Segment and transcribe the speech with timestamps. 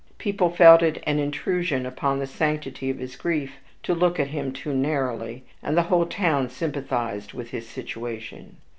[0.17, 4.51] People felt it an intrusion upon the sanctity of his grief to look at him
[4.51, 8.57] too narrowly, and the whole town sympathized with his situation.